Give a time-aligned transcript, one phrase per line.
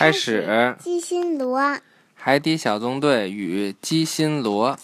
[0.00, 0.74] 开始。
[0.78, 1.78] 鸡心螺。
[2.14, 4.78] 海底小纵队与鸡心螺。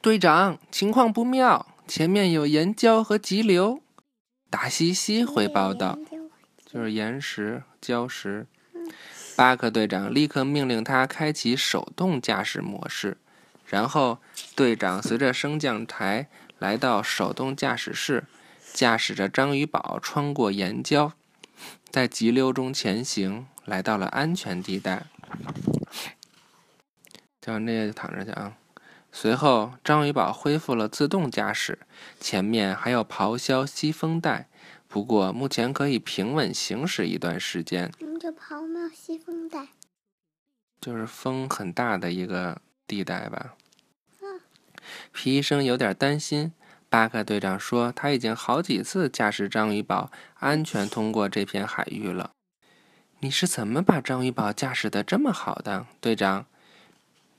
[0.00, 3.82] 队长，情况不妙，前面有岩礁和急流。
[4.48, 5.98] 达西西回报道
[6.64, 8.46] ：“就是岩石、礁石。”
[9.36, 13.18] 巴克队长立刻命令他开启手动驾驶模式，
[13.66, 14.16] 然后
[14.56, 18.24] 队长随着升降台来到手动驾驶室，
[18.72, 21.12] 驾驶着章鱼堡穿过岩礁，
[21.90, 25.06] 在急流中前行，来到了安全地带。
[27.40, 28.56] 叫那些躺着去啊！
[29.10, 31.80] 随后，章鱼堡恢复了自动驾驶，
[32.20, 34.48] 前面还有咆哮西风带。
[34.86, 37.92] 不过，目前可以平稳行驶一段时间。
[37.98, 39.68] 什么叫咆哮西风带？
[40.80, 43.54] 就是风很大的一个地带吧。
[45.12, 46.52] 皮医生有点担心。
[46.90, 52.32] 巴克队长说，他已经好几次驾驶章鱼堡安全通过这片海域了。
[53.20, 56.46] 你是怎么把章鱼堡驾驶的这么好的，队长？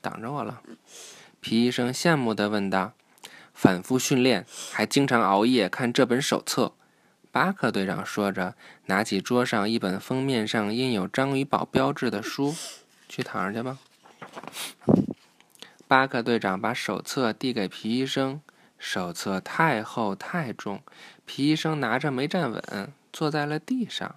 [0.00, 0.62] 挡着我了。
[1.40, 2.94] 皮医生羡慕地问道
[3.52, 6.72] ：“反复训练，还经常熬夜看这本手册。”
[7.30, 8.54] 巴克队长说着，
[8.86, 12.54] 拿起桌上一本封面上印有章鱼堡标志的书，
[13.06, 13.78] 去躺上去吧。
[15.86, 18.40] 巴克队长把手册递给皮医生，
[18.84, 20.82] 手册太厚太重，
[21.24, 24.16] 皮医生拿着没站稳，坐在了地上。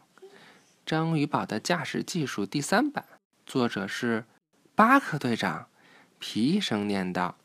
[0.83, 3.05] 章鱼堡的驾驶技术第三版，
[3.45, 4.25] 作者是
[4.73, 5.67] 巴克队长。
[6.17, 7.35] 皮医生念道：“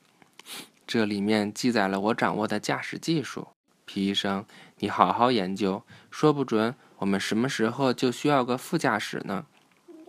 [0.89, 3.49] 这里面记载了我掌握的驾驶技术。”
[3.85, 4.47] 皮医生，
[4.79, 9.45] 你好好研究，说不准我们什么时候就需要个副驾驶呢。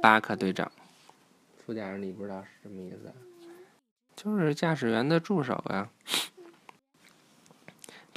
[0.01, 0.71] 巴克队长，
[1.65, 3.13] 副驾驶你不知道是什么意思？
[4.15, 5.89] 就是驾驶员的助手呀。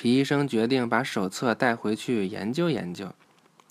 [0.04, 3.14] 皮医生决定把手册带回去研究研究。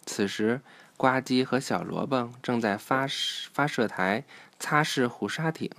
[0.03, 0.61] 此时，
[0.97, 3.05] 呱唧和小萝卜正在发
[3.53, 4.25] 发射台
[4.57, 5.69] 擦拭虎鲨艇，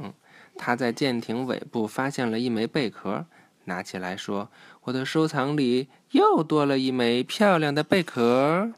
[0.56, 3.26] 他在舰艇尾部发现了一枚贝壳。
[3.64, 4.48] 拿起来说
[4.84, 8.70] ：“我的收藏里又多了一枚漂亮的贝壳。”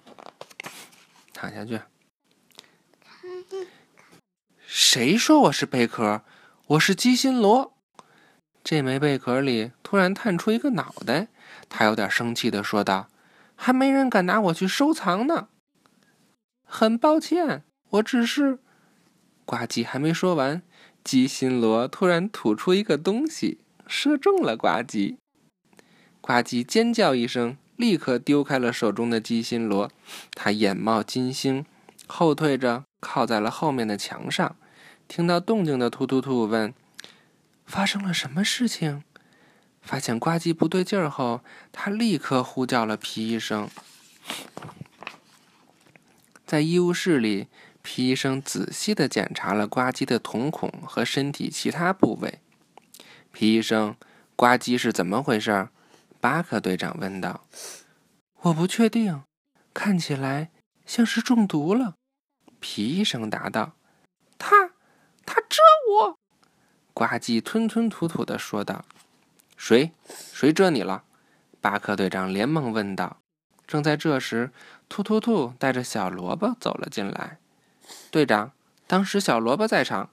[1.34, 1.82] 躺下去。
[4.65, 6.22] 谁说我是贝壳？
[6.69, 7.75] 我是鸡心螺。
[8.69, 11.28] 这枚贝壳里突然探出一个脑袋，
[11.69, 13.06] 他有点生气的说道
[13.54, 15.47] ：“还没人敢拿我去收藏呢。”
[16.66, 18.59] 很抱歉，我只是……
[19.44, 20.62] 呱唧还没说完，
[21.04, 23.60] 鸡心螺突然吐出一个东西。
[23.87, 25.15] 射中了呱唧，
[26.21, 29.93] 呱唧尖叫一声，立刻丢开了手中的鸡心螺。
[30.33, 31.65] 他眼冒金星，
[32.09, 34.56] 后退着靠在了后面的墙上。
[35.06, 36.75] 听到动静的突突兔问
[37.66, 39.03] ：“发生了什么事情？”
[39.82, 43.69] 发现呱唧不对劲儿后，他立刻呼叫了皮医生。
[46.44, 47.47] 在医务室里，
[47.82, 52.41] 皮医生仔细的检查了呱唧的瞳孔和身体其他部位。
[53.31, 53.97] 皮医生，
[54.34, 55.69] 呱唧是怎么回事？
[56.21, 57.47] 巴克队长问道。
[58.41, 59.22] 我不确定，
[59.72, 60.50] 看起来
[60.84, 61.94] 像是中毒了。
[62.59, 63.77] 皮医生答道。
[64.37, 64.71] 他，
[65.25, 65.60] 他蛰
[65.91, 66.19] 我！
[66.97, 68.87] 呱唧吞吞吐吐的说道。
[69.55, 69.93] 谁？
[70.33, 71.03] 谁蛰你了？
[71.61, 73.19] 巴克队长连忙问道。
[73.67, 74.51] 正在这时，
[74.89, 77.37] 突突兔带着小萝卜走了进来。
[78.11, 78.53] 队长，
[78.87, 80.09] 当时小萝卜在场。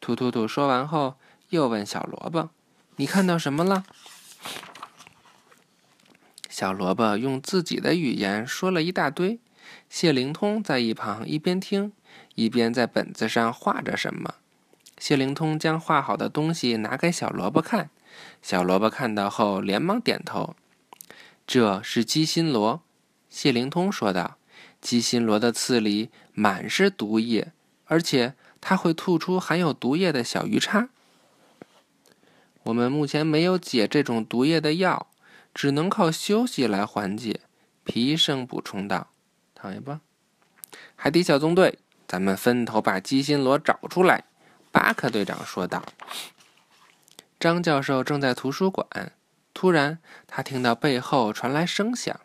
[0.00, 1.16] 突突兔说完后。
[1.48, 2.48] 又问小萝卜
[2.96, 3.84] ：“你看到什么了？”
[6.48, 9.38] 小萝卜用自己的语言说了一大堆。
[9.90, 11.92] 谢灵通在一旁一边听，
[12.36, 14.36] 一边在本子上画着什么。
[15.02, 17.90] 谢灵通将画好的东西拿给小萝卜看，
[18.40, 20.54] 小萝卜看到后连忙点头
[21.44, 22.80] ：“这是鸡心螺。”
[23.28, 24.36] 谢灵通说道
[24.80, 27.50] ：“鸡心螺的刺里满是毒液，
[27.86, 30.88] 而且它会吐出含有毒液的小鱼叉。”
[32.62, 35.08] 我们目前没有解这种毒液的药，
[35.52, 37.40] 只能靠休息来缓解。
[37.82, 39.08] 皮医生补充道
[39.56, 40.00] ：“躺下吧，
[40.94, 44.26] 海底小纵队，咱们分头把鸡心螺找出来。”
[44.72, 45.84] 巴克队长说道。
[47.38, 49.12] 张教授正在图书馆，
[49.54, 52.18] 突然他听到背后传来声响，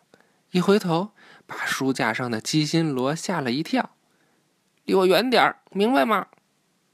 [0.50, 1.12] 一回头，
[1.46, 3.90] 把书架上的鸡心螺吓了一跳。
[4.84, 6.26] “离我远点儿，明白吗？”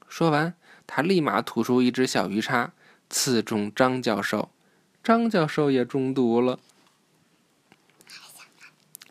[0.07, 0.53] 说完，
[0.85, 2.73] 他立马吐出一只小鱼叉。
[3.07, 4.49] 刺中张教授，
[5.03, 6.59] 张教授也中毒了。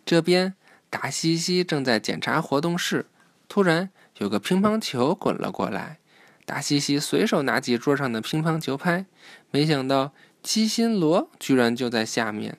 [0.04, 0.54] 这边，
[0.90, 3.06] 达西西正在检查活动室，
[3.48, 6.00] 突然有个乒乓球滚了过来。
[6.44, 9.06] 达西西随手拿起桌上的乒乓球拍，
[9.50, 10.12] 没想到
[10.42, 12.58] 鸡心罗居然就在下面。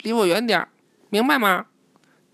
[0.00, 0.68] 离我远点儿，
[1.10, 1.66] 明白吗？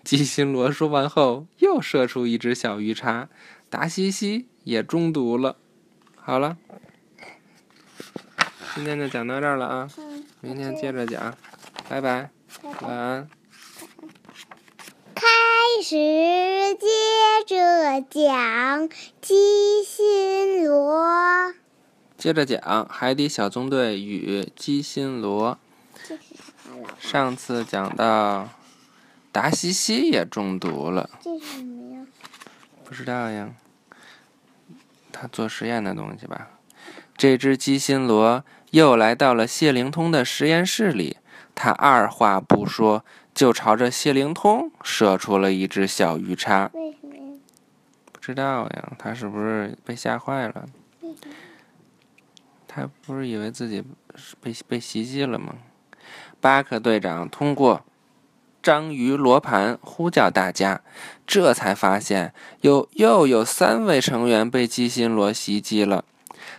[0.03, 3.29] 鸡心罗说完后，又射出一只小鱼叉，
[3.69, 5.57] 达西西也中毒了。
[6.15, 6.57] 好了，
[8.75, 11.37] 今天就讲到这儿了啊，嗯，明天接着讲，
[11.89, 12.31] 拜拜
[12.81, 13.29] 晚安。
[15.77, 16.87] 开始接
[17.47, 18.89] 着讲
[19.21, 21.53] 鸡心螺，
[22.17, 22.59] 接着讲
[22.89, 25.59] 《海底小纵队与鸡心螺》。
[26.99, 28.49] 上次讲到
[29.31, 32.07] 达西西也中毒了，这是什么呀？
[32.83, 33.51] 不知道呀，
[35.13, 36.53] 他做实验的东西吧？
[37.19, 41.19] 这只鸡心螺又来到了谢灵通的实验室里，
[41.55, 43.05] 他二话不说
[43.37, 46.71] 就朝着谢灵通射出了一只小鱼叉。
[46.73, 47.21] 为什么呀？
[48.11, 50.65] 不知道呀，他是不是被吓坏了？
[52.67, 53.85] 他不是以为自己
[54.41, 55.55] 被被袭击了吗？
[56.41, 57.85] 巴克队长通过
[58.63, 60.81] 章鱼罗盘呼叫大家，
[61.27, 62.33] 这才发现
[62.63, 66.07] 有又有三位成员被鸡心罗袭击了。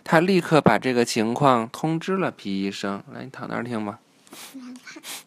[0.03, 3.01] 他立刻把这个情况通知了皮医生。
[3.11, 3.97] 来，你躺那儿听吧。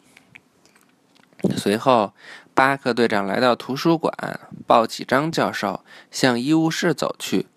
[1.57, 2.13] 随后，
[2.53, 4.13] 巴克队长来到图书馆，
[4.67, 7.47] 抱起张教授向医务室走去。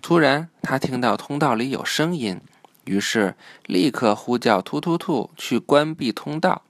[0.00, 2.40] 突然，他听到通道里有声音，
[2.84, 3.34] 于是
[3.66, 6.62] 立刻呼叫突突兔去关闭通道。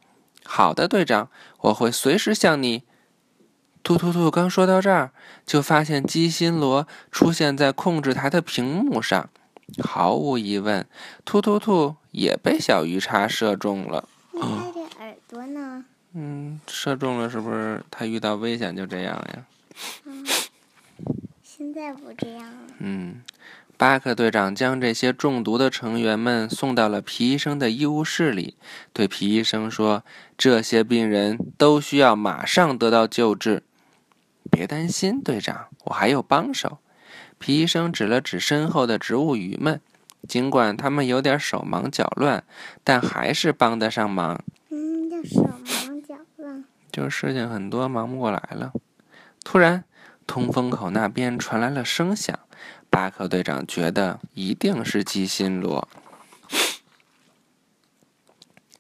[0.45, 1.29] 好的，队长，
[1.61, 2.85] 我会随时向你。
[3.83, 5.11] 突突兔刚说到这儿，
[5.45, 9.29] 就发现鸡心螺出现在控制台的屏幕上。
[9.83, 10.87] 毫无疑问，
[11.25, 14.09] 突突兔也被小鱼叉射中了。
[16.15, 19.47] 嗯，射中了，是不是他遇到危险就这样呀？
[20.05, 20.25] 嗯，
[21.43, 22.75] 现在不这样了。
[22.79, 23.23] 嗯，
[23.79, 28.57] 巴克队长将这些中毒的成员们送到了皮医生的医务室里，
[28.93, 30.05] 对皮医生说
[30.37, 33.63] ：“这些病人都需要马上得到救治。”
[34.51, 36.79] 别担心，队长，我还有帮手。
[37.39, 39.81] 皮医生指了指身后的植物鱼们，
[40.29, 42.45] 尽管他们有点手忙脚乱，
[42.85, 44.45] 但还是帮得上忙。
[44.69, 45.92] 嗯，叫手忙。
[46.93, 48.73] 就是事情很多，忙不过来了。
[49.43, 49.85] 突然，
[50.27, 52.39] 通风口那边传来了声响，
[52.91, 55.89] 巴克队长觉得一定是鸡心螺。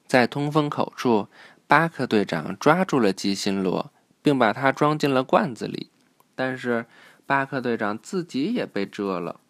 [0.06, 1.29] 在通风口处，
[1.67, 5.88] 巴克队长抓住了鸡心螺，并把它装进了罐子里。
[6.35, 6.85] 但是，
[7.25, 9.41] 巴克队长自己也被蛰了。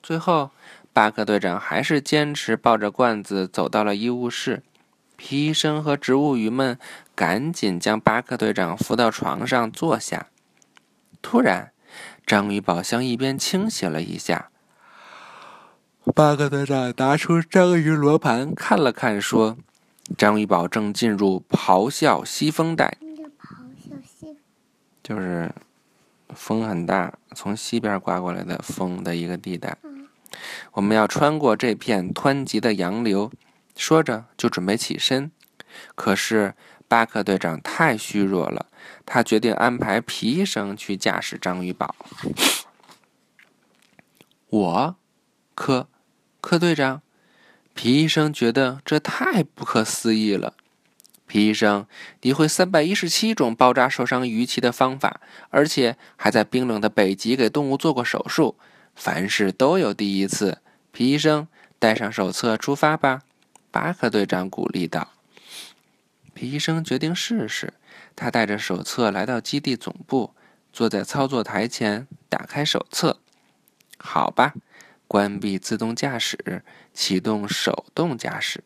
[0.00, 0.52] 最后，
[0.92, 4.62] 巴克队长还是坚持抱着罐子走到了医务室。
[5.24, 6.76] 皮医生和植物鱼们
[7.14, 10.26] 赶紧将巴克队长扶到床上坐下。
[11.22, 11.70] 突然，
[12.26, 14.50] 章鱼宝箱一边倾斜了一下。
[16.12, 19.56] 巴克队长拿出章鱼罗盘看了看，说
[20.18, 24.36] ：“章鱼宝正进入咆哮西风带，咆哮西
[25.04, 25.52] 就是
[26.30, 29.78] 风很大，从西边刮过来的风的一个地带。
[29.84, 30.08] 嗯
[30.72, 33.30] 我们要穿过这片湍急的洋流。”
[33.76, 35.30] 说着就准备起身，
[35.94, 36.54] 可是
[36.86, 38.66] 巴克队长太虚弱了，
[39.06, 41.94] 他决定安排皮医生去驾驶章鱼堡。
[44.48, 44.96] 我，
[45.54, 45.88] 科，
[46.40, 47.00] 科队长，
[47.74, 50.54] 皮医生觉得这太不可思议了。
[51.26, 51.86] 皮医生，
[52.20, 58.58] 你会三百一十七种包扎受伤鱼鳍的方法，而且还在冰冷的北极给动物做过手术。
[58.94, 60.58] 凡事都有第一次。
[60.92, 63.22] 皮医生，带上手册出发吧。
[63.72, 65.08] 巴克队长鼓励道。
[66.34, 67.74] 皮医生决定试试。
[68.14, 70.34] 他带着手册来到基地总部，
[70.72, 73.18] 坐在操作台前，打开手册。
[73.98, 74.54] 好吧，
[75.08, 76.62] 关闭自动驾驶，
[76.92, 78.62] 启动手动驾驶。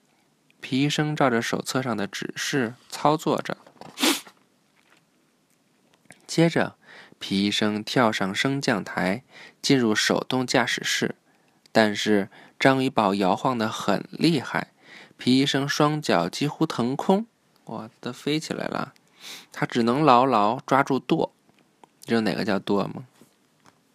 [0.61, 3.57] 皮医生照着手册上的指示操作着。
[6.27, 6.77] 接着，
[7.21, 9.23] 皮医生跳上升降台，
[9.63, 11.15] 进入手动驾驶室。
[11.71, 14.73] 但是章鱼宝摇晃得很厉害，
[15.19, 17.27] 皮医生双脚几乎腾空，
[17.65, 18.95] 哇，都飞起来了。
[19.53, 21.33] 他只能牢牢抓住舵。
[22.03, 23.07] 你知道哪个叫舵吗？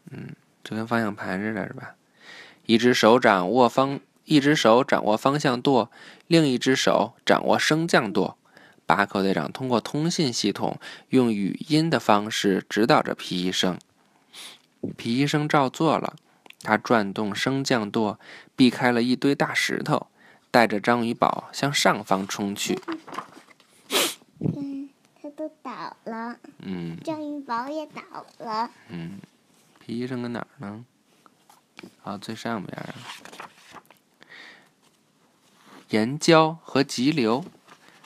[0.09, 1.95] 嗯，就跟方向盘似的，是吧？
[2.65, 5.89] 一只手掌握方，一只手掌握方向舵，
[6.27, 8.37] 另一只手掌握升降舵。
[8.85, 10.77] 巴克队长通过通信系统，
[11.09, 13.79] 用语音的方式指导着皮医生。
[14.97, 16.15] 皮医生照做了。
[16.63, 18.19] 他转动升降舵，
[18.55, 20.07] 避开了一堆大石头，
[20.51, 22.79] 带着章鱼堡向上方冲去。
[24.39, 24.89] 嗯，
[25.21, 28.01] 它都倒了，嗯章鱼堡也倒
[28.39, 28.69] 了。
[28.89, 29.19] 嗯，
[29.79, 30.85] 皮医生搁哪儿呢？
[32.03, 32.93] 啊，最上边儿。
[35.89, 37.45] 岩礁和急流，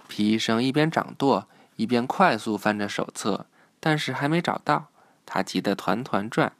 [0.08, 3.48] 皮医生一边掌舵，一边快速翻着手册。
[3.80, 4.88] 但是还没找到，
[5.26, 6.54] 他急得团团转。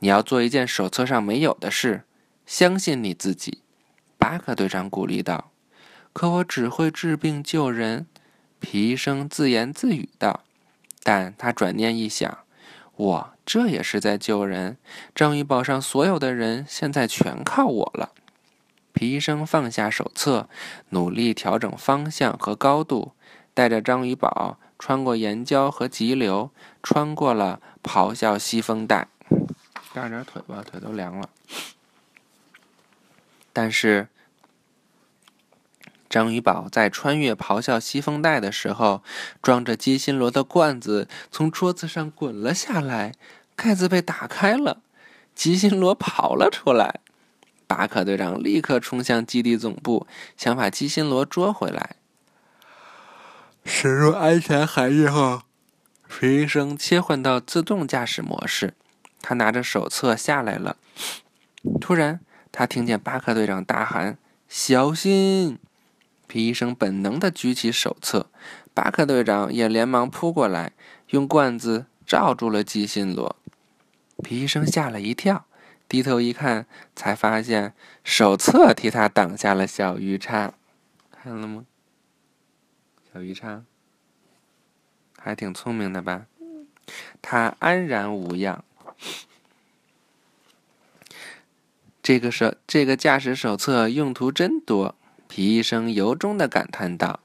[0.00, 2.04] 你要做一件手册上没有的事，
[2.44, 3.62] 相信你自己。
[4.20, 5.50] 巴克队长鼓励道。
[6.12, 8.06] 可我只会治病救人，
[8.60, 10.44] 皮医生自言自语道。
[11.02, 12.38] 但他转念一想，
[12.94, 14.76] 我这也是在救人。
[15.14, 18.10] 章鱼堡上所有的人现在全靠我了。
[18.92, 20.48] 皮医生放下手册，
[20.90, 23.12] 努力调整方向和高度，
[23.54, 26.50] 带着章鱼堡穿过岩礁和急流，
[26.82, 29.08] 穿过了咆哮西风带。
[29.94, 31.30] 干点腿吧，腿都凉了。
[33.52, 34.08] 但是，
[36.08, 39.02] 章鱼宝在穿越咆哮西风带的时候，
[39.42, 43.14] 装着鸡心螺的罐子从桌子上滚了下来，
[43.54, 44.82] 盖子被打开了，
[45.34, 47.00] 鸡心螺跑了出来。
[47.66, 51.96] 巴克队长立刻冲向基地总部，想把鸡心螺捉回来。
[53.64, 55.42] 驶入安全海域后，
[56.08, 58.74] 皮医生切换到自动驾驶模式。
[59.22, 60.76] 他拿着手册下来了。
[61.80, 62.20] 突然，
[62.52, 65.58] 他听见巴克队长大喊：“小心！”
[66.26, 68.30] 皮医生本能地举起手册，
[68.72, 70.72] 巴克队长也连忙扑过来，
[71.08, 73.36] 用罐子罩住了鸡心螺。
[74.22, 75.46] 皮医生吓了一跳，
[75.88, 80.52] 低头一看，才发现手册替他挡下了小鱼叉。
[81.10, 81.64] 看了吗？
[83.12, 83.64] 小鱼叉
[85.18, 86.26] 还挺聪明的吧？
[87.20, 88.64] 他安然无恙。
[92.02, 94.94] 这个手，这个驾驶手册用途真多，
[95.28, 97.20] 皮医生由衷的感叹道。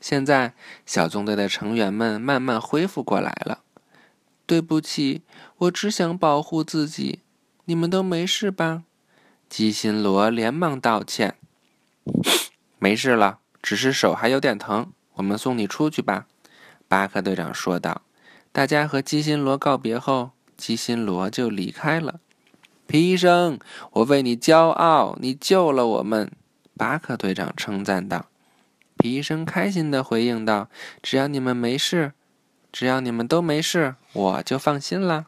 [0.00, 0.54] 现在，
[0.86, 3.60] 小纵队的成员们慢慢恢复过来了。
[4.46, 5.22] 对不起，
[5.58, 7.20] 我只想保护自己。
[7.66, 8.82] 你们都没事吧？
[9.48, 11.36] 鸡心螺连忙道歉。
[12.78, 14.92] 没事了，只是手还有点疼。
[15.14, 16.26] 我们送你出去吧，
[16.88, 18.02] 巴克队长说道。
[18.52, 20.32] 大家和鸡心螺告别后。
[20.56, 22.20] 鸡心螺就离开了。
[22.90, 23.60] 皮医生，
[23.92, 26.28] 我为你骄傲，你救了我们。
[26.76, 28.26] 巴克队长称赞道。
[28.96, 30.68] 皮医生开心的回应道
[31.00, 32.14] ：“只要你们没事，
[32.72, 35.24] 只要你们都没事，我就放心了。”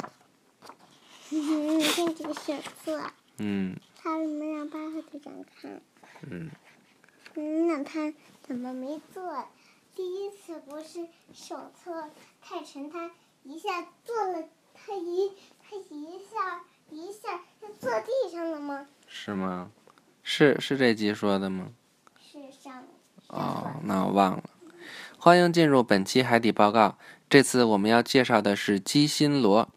[1.31, 2.53] 你看这个手
[2.85, 3.01] 册。
[3.39, 3.77] 嗯。
[3.97, 5.81] 他让巴克队长看？
[6.29, 6.51] 嗯。
[7.37, 9.47] 嗯，那他怎么没做？
[9.95, 12.11] 第一次不是手册
[12.43, 13.13] 太沉，他
[13.45, 14.49] 一下做了。
[14.75, 15.31] 他一
[15.63, 18.87] 他一下一下就坐地上了吗？
[19.09, 19.71] 是吗？
[20.23, 21.69] 是是这集说的吗？
[22.21, 22.85] 是上。
[23.29, 24.45] 哦，那我忘了。
[25.17, 26.99] 欢迎进入本期海底报告。
[27.31, 29.71] 这次我们要介绍的是鸡心螺。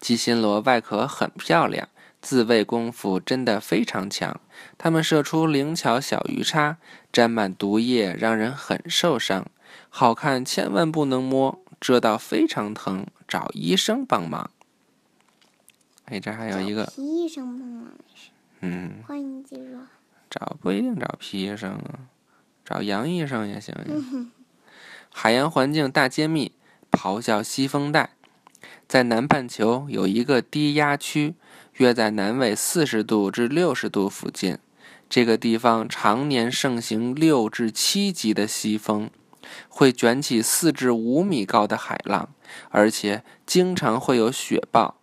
[0.00, 1.88] 鸡心螺外壳很漂亮，
[2.22, 4.40] 自卫功夫真的非常强。
[4.78, 6.78] 它们射出灵巧小鱼叉，
[7.12, 9.44] 沾满毒液，让人很受伤。
[9.90, 13.06] 好看，千万不能摸，蛰到非常疼。
[13.28, 14.50] 找医生帮忙。
[16.06, 16.84] 哎，这还有一个。
[16.86, 17.92] 皮医生帮忙。
[18.60, 19.02] 嗯。
[19.06, 19.78] 欢迎进入。
[20.28, 22.08] 找不一定找皮医生啊，
[22.64, 24.30] 找杨医生也行呀。
[25.10, 26.52] 海洋环境大揭秘：
[26.90, 28.10] 咆哮西风带。
[28.88, 31.34] 在南半球有一个低压区，
[31.74, 34.58] 约在南纬四十度至六十度附近。
[35.08, 39.10] 这个地方常年盛行六至七级的西风。
[39.68, 42.28] 会卷起四至五米高的海浪，
[42.70, 44.95] 而且经常会有雪暴，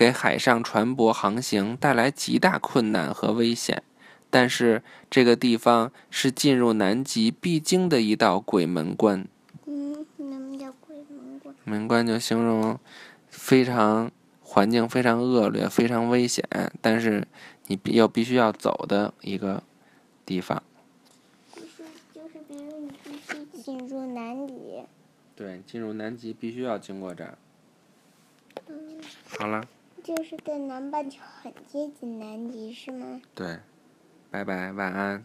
[0.00, 3.82] 给海上船舶航行带来极大困难和危险。
[4.30, 9.28] 但是这个地方是进入南极必经的一道鬼门关。
[9.66, 11.54] 嗯，什么叫鬼门关？
[11.64, 12.78] 门关就形容
[13.28, 16.48] 非常环境非常恶劣、非常危险，
[16.80, 17.28] 但是
[17.66, 19.62] 你又必须要走的一个
[20.24, 20.62] 地方。
[23.62, 24.54] 进入南极。
[25.36, 27.36] 对，进入南极必须要经过这儿。
[28.66, 28.98] 嗯。
[29.38, 29.62] 好了。
[30.02, 33.20] 就是在南半球很接近南极，是吗？
[33.34, 33.58] 对。
[34.30, 35.24] 拜拜，晚安。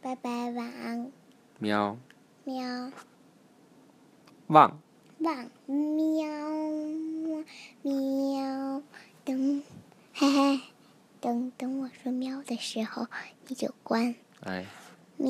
[0.00, 1.10] 拜拜，晚安。
[1.58, 1.98] 喵。
[2.44, 2.90] 喵。
[4.48, 4.80] 汪。
[5.18, 6.26] 汪喵
[7.82, 8.82] 喵，
[9.24, 9.62] 等，
[10.14, 10.60] 嘿嘿，
[11.20, 13.06] 等等我说喵的时候，
[13.46, 14.14] 你就关。
[14.40, 14.66] 哎。
[15.16, 15.28] 喵。